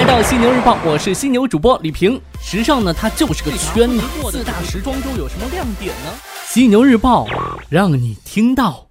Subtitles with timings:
[0.00, 2.18] 来到犀牛日报，我是犀牛主播李平。
[2.40, 4.00] 时尚呢，它就是个圈子。
[4.32, 6.10] 四大时装周有什么亮点呢？
[6.46, 7.26] 犀牛日报
[7.68, 8.89] 让你听到。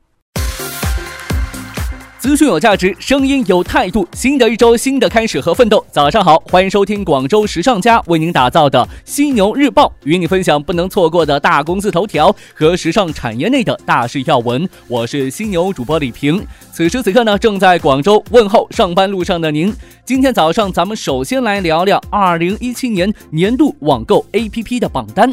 [2.19, 4.05] 资讯有价值，声音有态度。
[4.11, 5.81] 新的一周，新的开始和奋斗。
[5.89, 14.67] 早上好，欢迎收听广州时尚家为您打造的犀牛日报，与你分享不能错过的大公司头条和时尚产业内的大事要闻。
[14.89, 16.45] 我是犀牛主播李平。
[16.73, 19.73] 此时此刻呢，正在广州问候上班路上的您。
[20.03, 25.31] 今天早上，咱们首先来聊聊二零一七年年度网购 APP 的榜单。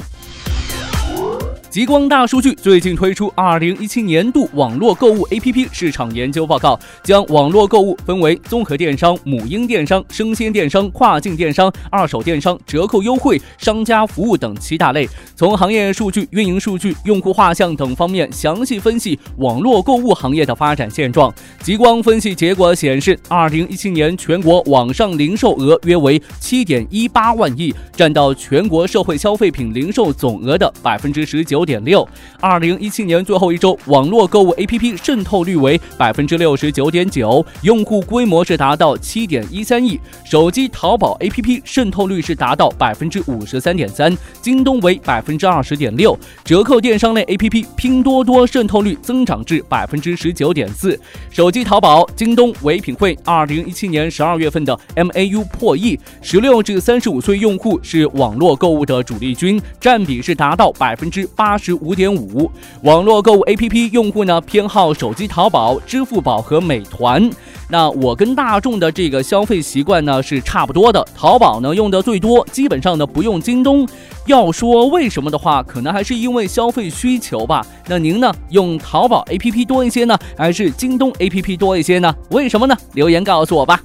[1.77, 15.07] 极光大数据最近推出二零一七年度网络购物 APP 市场研究报告，将网络购物分为综合电商、母婴电商、生鲜电商、跨境电商、二手电商、折扣优惠、商家服务等七大类。
[15.35, 21.31] 从行业数据、运营数据、用户画像等方面详细分析网络购物行业的发展现状。
[21.61, 31.66] 极光分析结果显示，二零一七年全国网上零售额约为七点一八万亿，占到全国社会消费品零售总额的百分之十九。
[31.67, 32.09] 点六，
[32.41, 40.01] 二零一七年最后一周，网络购物 APP 渗透率为百分之六十九点九，用户规模是达到七点一三亿。
[40.25, 46.19] 手机淘宝 APP 渗透率是达到百分之五十三点三，京东为百分之二十点六。
[46.45, 50.99] 折扣电商类 APP 拼多多渗透率增长至百分之十九点四。
[51.31, 61.46] 手机淘宝、京东、唯品会二零一七年十二月份的 MAU 破亿，十六至三十五岁用户是网络购物的主力军，占比是达到百分之八。
[61.59, 62.51] 十五点五，
[62.83, 67.31] 网络购物 APP 用户呢偏好手机淘宝、支付宝和美团。
[67.69, 73.87] 那我跟大众的这个消费习惯呢是差不多的，淘宝呢用的最多，基本上呢不用京东。
[74.25, 77.65] 要说为什么的话，可能还是因为消费需求吧。
[77.87, 82.15] 那您呢用淘宝 APP 多一些呢，还是京东 APP 多一些呢？
[82.31, 82.77] 为什么呢？
[82.95, 83.83] 留言告诉我吧。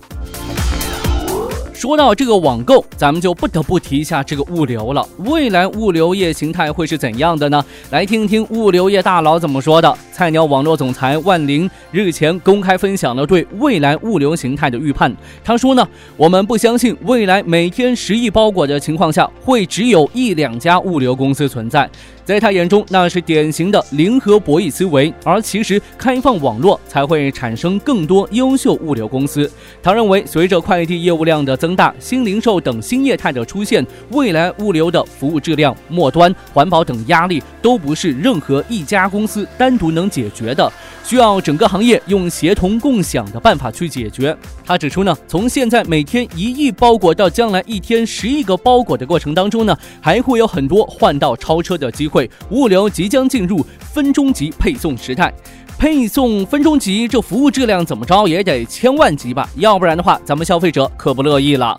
[1.81, 5.03] 说到这个网购，咱们就不得不提一下这个物流了。
[5.25, 7.65] 未来物流业形态会是怎样的呢？
[7.89, 9.97] 来听听物流业大佬怎么说的。
[10.21, 15.11] 菜鸟网络总裁万林日前公开分享了对未来物流形态的预判。
[15.43, 15.83] 他说呢，
[16.15, 21.89] 我们不相信未来每天十亿包裹的情况下，会只有一两家物流公司存在。
[22.23, 29.51] 在他眼中，那是典型的零和博弈思维，而其实开放网络才会产生更多优秀物流公司。
[29.81, 40.71] 他认为，随着快递业务量的增大，新零售等新业态的出现，未来物流的服务质量、末端、环保等压力都不是任何一家公司单独能解决的，
[41.03, 44.37] 需要整个行业用协同共享的办法去解决。
[44.65, 52.29] 他指出呢，从现在每天一亿包裹到将来一天十亿个包裹的过程当中呢，还会有很多换道超车的机会。
[52.49, 55.33] 物流即将进入分钟级配送时代，
[55.77, 59.49] 配送分钟级，这服务质量怎么着也得千万级吧？
[59.55, 61.75] 要不然的话，咱们消费者可不乐意了。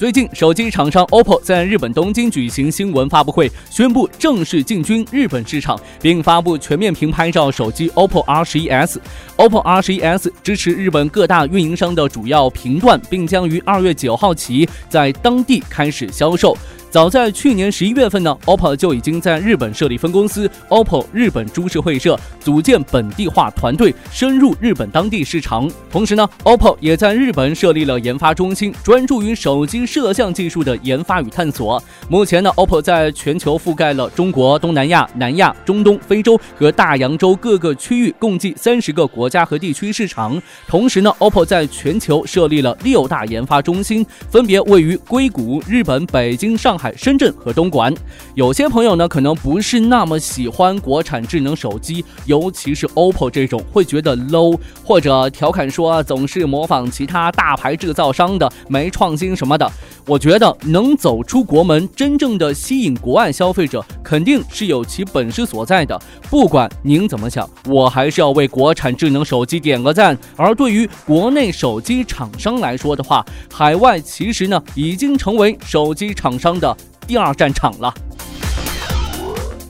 [0.00, 8.96] 最近，手机厂商 OPPO 在日本东京举行新闻发布会，宣布正式进军日本市场，并发布全面屏拍照手机 OPPO R11s。
[9.36, 16.56] OPPO R11s 支持日本各大运营商的主要频段，并将于二月九号起在当地开始销售。
[16.90, 25.70] 早在去年十一月份呢，OPPO 就已经在日本设立分公司 OPPO 日本株式会社，组建本地化团队，深入日本当地市场。
[25.88, 31.80] 同时呢，OPPO 也在日本设立了研发中心，专注于手机摄像技术的研发与探索。
[32.08, 40.42] 目前呢，OPPO 在全球覆盖了中国、东南亚、南亚、中东、非洲和大洋洲各个区域，共计三十个国家和地区市场。
[40.66, 46.79] 同时呢，OPPO 在全球设立了六大研发中心，分别位于硅谷、日本、北京、上。
[46.80, 47.94] 海、深圳和东莞，
[48.34, 59.70] 有些朋友呢可能不是那么喜欢国产智能手机，尤其是 OPPO 这种，会觉得 low，或者调侃说总是模仿其他大牌制造商的，没创新什么的。
[60.10, 65.96] 我觉得能走出国门，真正的吸引国外消费者，肯定是有其本事所在的。
[66.28, 70.18] 不管您怎么想，我还是要为国产智能手机点个赞。
[70.34, 76.76] 而对于国内手机厂商来说的话，海外其实呢已经成为手机厂商的。
[77.06, 77.94] 第二战场了，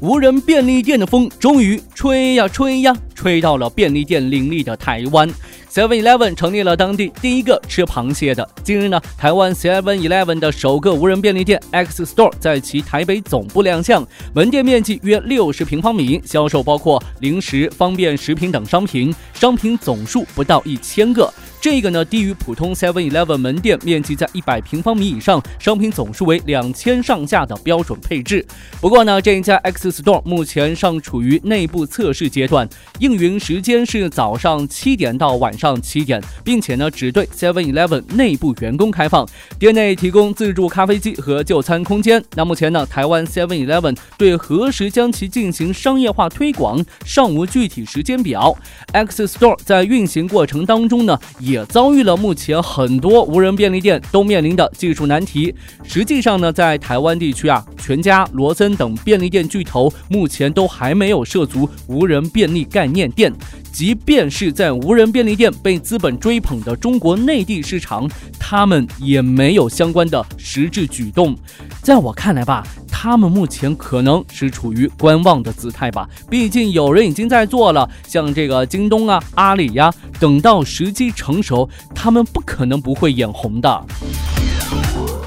[0.01, 5.29] 无人便利店的风终于吹呀吹呀，吹到了便利店林立的台湾。
[5.73, 8.49] Seven Eleven 成立了当地第一个吃螃蟹的。
[8.65, 21.33] 近日呢，台湾 Seven Eleven 的首个无人便利店 X Store 在其台北总部亮相，门店面积约六十平方米，销售包括零食、方便食品等商品，商品总数不到一千个。
[21.61, 28.45] 这个呢低于普通 Seven Eleven 门店面积在一百平方米以上，商品总数为两千上下的标准配置。
[28.81, 32.67] 不过呢，这一家 X Store 目前尚处于内部测试阶段，
[32.99, 39.29] 应营时间是早上七点到晚上七点，并且呢只对 Seven Eleven 内部员工开放，
[39.59, 42.25] 店内提供自助咖啡机和就餐空间。
[42.35, 48.57] 那目前呢，台湾 Seven Eleven 对何时将其进行商业化推广尚无具体时间表。
[48.93, 51.19] X Store 在运行过程当中呢，
[51.51, 55.55] 也遭遇了目前很多无人便利店都面临的技术难题。
[55.83, 63.33] 实际上呢，在台湾地区啊，全家、罗森等便利店巨头目前都还没有涉足无人便利概念店。
[63.73, 68.09] 即便是在无人便利店被资本追捧的中国内地市场，
[68.39, 71.37] 他们也没有相关的实质举动。
[71.83, 72.67] 在我看来吧。
[73.03, 83.85] 他们目前可能是处于观望的姿态吧，毕竟有人已经在做了，像这个京东啊、阿里呀，等到时机成熟，他们不可能不会眼红的。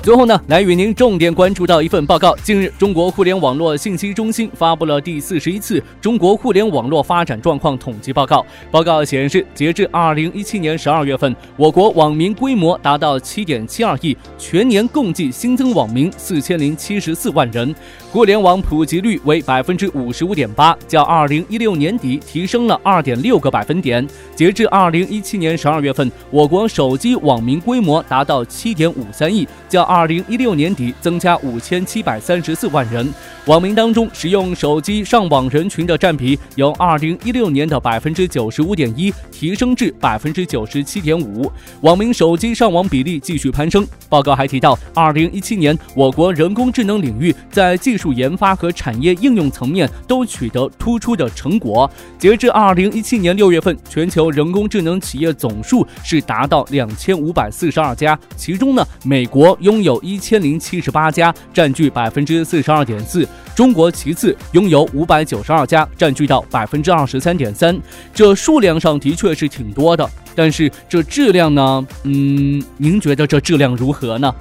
[0.03, 2.35] 最后呢，来与您重点关注到一份报告。
[2.43, 8.45] 近日，中国互联网络信息中心发布了第四十一次中国互联网络发展状况统计报告。
[8.69, 17.73] 报告显示，截至二零一七年十二月份，我国网民规模达到七点七二亿，全年共计新增网民四千零七十四万人，
[18.11, 24.05] 互联网普及率为百分之五十五点八，较二零一六年底提升了二点六个百分点。
[24.35, 33.07] 截至二零一七年十二月份，我国手机网民规模达到七点五三亿，较二零一六年底增加五千七百三十四万人。
[33.45, 41.51] 网民当中，使用手机上网人群的占比由二零一六年的百分之九十五点一提升至百分之九十七点五，
[41.81, 43.85] 网民手机上网比例继续攀升。
[44.09, 51.87] 报告还提到，二零一七年我国人工智能领域在技术研发和产业应用层面都取得突出的成果。
[52.17, 63.23] 截至二零一七年六月份，全球人工智能企业总数是达到两千五百四十二家，其中呢，美国拥有一千零七十八家，占据百分之四十二点四；
[63.55, 67.79] 中国其次，拥有五百九十二家，占据到百分之二十三点三。
[68.13, 71.85] 这数量上的确是挺多的，但是这质量呢？
[72.03, 74.33] 嗯，您觉得这质量如何呢？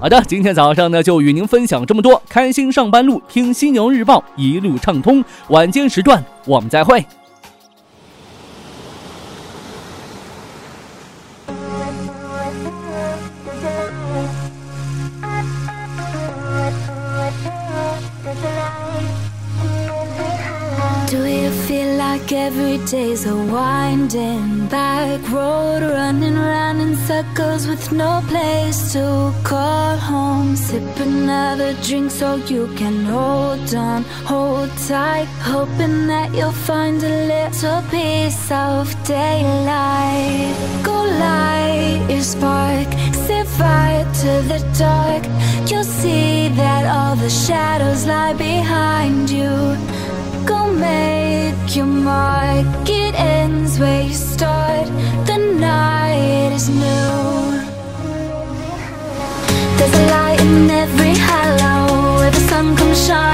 [0.00, 5.24] 好的，今天早上呢就与您分享这么多，开心上班路，听犀牛日报，一路畅通。
[5.48, 7.02] 晚间时段我们再会。
[22.24, 29.96] Like every day's a winding back road Running around in circles with no place to call
[29.96, 30.56] home.
[30.56, 37.14] Sip another drink so you can hold on, hold tight Hoping that you'll find a
[37.34, 40.54] little piece of daylight.
[40.82, 42.88] Go light your spark,
[43.26, 45.24] set fire to the dark.
[45.70, 49.76] You'll see that all the shadows lie behind you
[50.46, 54.86] Go make your mark It ends where you start.
[55.26, 57.62] The night is new.
[59.76, 63.33] There's a light in every hollow Where the sun comes shining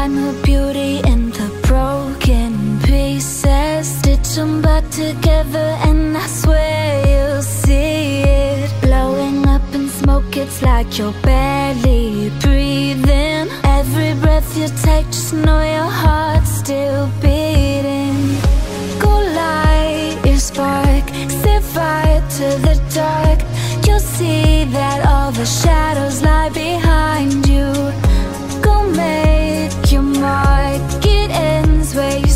[0.00, 2.52] find the beauty in the broken
[2.88, 3.86] pieces?
[3.98, 8.70] Stitch them back together, and I swear you'll see it.
[8.80, 13.46] Blowing up in smoke, it's like you're barely breathing.
[13.78, 18.20] Every breath you take, just know your heart's still beating.
[19.04, 21.04] Go light your spark,
[21.42, 23.38] set fire to the dark.
[23.86, 27.68] You'll see that all the shadows lie behind you.
[28.66, 29.29] Go make
[30.20, 30.80] mark.
[31.04, 32.29] It ends where you